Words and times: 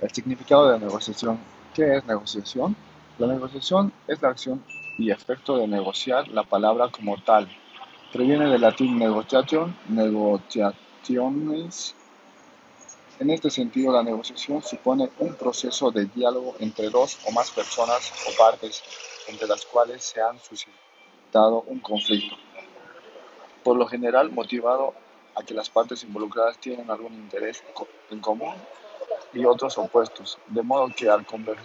El 0.00 0.10
significado 0.10 0.70
de 0.70 0.78
negociación. 0.78 1.38
¿Qué 1.72 1.96
es 1.96 2.04
negociación? 2.04 2.76
La 3.18 3.28
negociación 3.28 3.92
es 4.08 4.20
la 4.20 4.30
acción 4.30 4.64
y 4.98 5.10
efecto 5.10 5.56
de 5.56 5.68
negociar 5.68 6.26
la 6.28 6.42
palabra 6.42 6.90
como 6.90 7.16
tal. 7.22 7.48
Previene 8.12 8.48
del 8.48 8.60
latín 8.60 8.98
negotiation, 8.98 9.76
negociaciones. 9.88 11.94
En 13.20 13.30
este 13.30 13.50
sentido, 13.50 13.92
la 13.92 14.02
negociación 14.02 14.60
supone 14.62 15.10
un 15.20 15.34
proceso 15.34 15.92
de 15.92 16.06
diálogo 16.06 16.56
entre 16.58 16.90
dos 16.90 17.18
o 17.26 17.30
más 17.30 17.52
personas 17.52 18.12
o 18.28 18.32
partes 18.36 18.82
entre 19.28 19.46
las 19.46 19.64
cuales 19.64 20.02
se 20.04 20.20
han 20.20 20.40
suscitado 20.40 21.62
un 21.68 21.78
conflicto, 21.78 22.34
por 23.62 23.76
lo 23.76 23.86
general 23.86 24.32
motivado 24.32 24.92
a 25.36 25.42
que 25.42 25.54
las 25.54 25.70
partes 25.70 26.02
involucradas 26.04 26.58
tienen 26.58 26.90
algún 26.90 27.14
interés 27.14 27.62
en 28.10 28.20
común 28.20 28.54
y 29.34 29.44
otros 29.44 29.76
opuestos, 29.78 30.38
de 30.46 30.62
modo 30.62 30.88
que 30.94 31.10
al 31.10 31.24
de, 31.24 31.56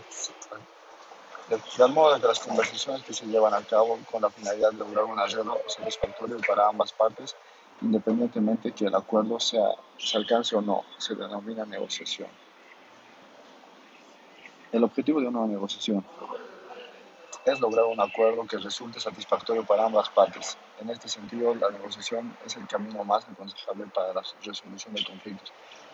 modo 1.87 2.19
que 2.19 2.27
las 2.27 2.39
conversaciones 2.39 3.03
que 3.03 3.13
se 3.13 3.25
llevan 3.25 3.53
a 3.53 3.61
cabo 3.61 3.97
con 4.11 4.21
la 4.21 4.29
finalidad 4.29 4.71
de 4.71 4.79
lograr 4.79 5.05
un 5.05 5.19
arreglo 5.19 5.57
satisfactorio 5.67 6.37
para 6.47 6.67
ambas 6.67 6.91
partes, 6.91 7.35
independientemente 7.81 8.71
que 8.71 8.85
el 8.85 8.95
acuerdo 8.95 9.39
sea, 9.39 9.69
se 9.97 10.17
alcance 10.17 10.55
o 10.55 10.61
no, 10.61 10.83
se 10.97 11.15
denomina 11.15 11.65
negociación. 11.65 12.27
El 14.71 14.83
objetivo 14.83 15.21
de 15.21 15.27
una 15.27 15.47
negociación 15.47 16.05
es 17.45 17.59
lograr 17.59 17.85
un 17.85 17.99
acuerdo 17.99 18.45
que 18.45 18.57
resulte 18.57 18.99
satisfactorio 18.99 19.65
para 19.65 19.85
ambas 19.85 20.09
partes. 20.09 20.57
En 20.79 20.89
este 20.89 21.07
sentido, 21.07 21.55
la 21.55 21.71
negociación 21.71 22.37
es 22.45 22.55
el 22.57 22.67
camino 22.67 23.03
más 23.03 23.27
aconsejable 23.27 23.85
para 23.87 24.13
la 24.13 24.21
resolución 24.43 24.93
de 24.93 25.03
conflictos, 25.03 25.51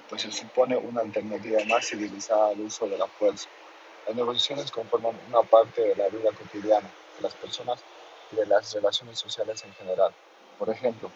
pues 0.10 0.22
se 0.22 0.32
supone 0.32 0.78
una 0.78 1.02
alternativa 1.02 1.60
más 1.66 1.88
civilizada 1.88 2.50
al 2.50 2.62
uso 2.62 2.88
de 2.88 2.98
la 2.98 3.08
fuerza. 3.08 3.50
Las 4.08 4.16
negociaciones 4.16 4.72
conforman 4.72 5.18
una 5.28 5.42
parte 5.42 5.82
de 5.82 5.96
la 5.96 6.08
vida 6.10 6.30
cotidiana 6.32 6.88
de 7.18 7.22
las 7.22 7.34
personas 7.34 7.80
y 8.32 8.36
de 8.36 8.46
las 8.46 8.72
relaciones 8.74 9.18
sociales 9.18 9.64
en 9.66 9.74
general. 9.74 10.14
Por 10.60 10.70
ejemplo, 10.70 11.10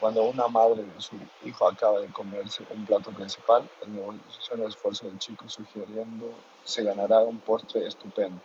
cuando 0.00 0.24
una 0.24 0.48
madre 0.48 0.84
y 0.96 1.02
su 1.02 1.16
hijo 1.44 1.68
acaba 1.68 2.00
de 2.00 2.08
comerse 2.08 2.64
un 2.70 2.84
plato 2.86 3.10
principal, 3.12 3.68
la 3.82 3.88
negociación 3.88 4.60
el 4.60 4.68
esfuerzo 4.68 5.06
del 5.06 5.18
chico 5.18 5.48
sugiriendo 5.48 6.32
se 6.64 6.82
ganará 6.82 7.20
un 7.20 7.38
postre 7.38 7.86
estupendo. 7.86 8.40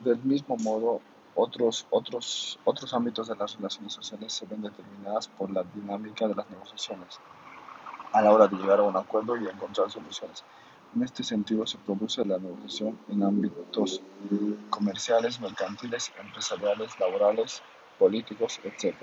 Del 0.00 0.18
mismo 0.18 0.56
modo, 0.56 1.00
otros, 1.34 1.86
otros, 1.90 2.58
otros 2.64 2.92
ámbitos 2.94 3.28
de 3.28 3.36
las 3.36 3.56
relaciones 3.56 3.92
sociales 3.92 4.32
se 4.32 4.46
ven 4.46 4.62
determinadas 4.62 5.28
por 5.28 5.50
la 5.50 5.64
dinámica 5.74 6.26
de 6.26 6.34
las 6.34 6.48
negociaciones 6.50 7.18
a 8.16 8.22
la 8.22 8.32
hora 8.32 8.48
de 8.48 8.56
llegar 8.56 8.78
a 8.78 8.82
un 8.82 8.96
acuerdo 8.96 9.36
y 9.36 9.46
encontrar 9.46 9.90
soluciones. 9.90 10.42
En 10.94 11.02
este 11.02 11.22
sentido, 11.22 11.66
se 11.66 11.76
produce 11.76 12.24
la 12.24 12.38
negociación 12.38 12.98
en 13.10 13.22
ámbitos 13.22 14.00
comerciales, 14.70 15.38
mercantiles, 15.38 16.10
empresariales, 16.18 16.98
laborales, 16.98 17.62
políticos, 17.98 18.58
etc. 18.64 18.94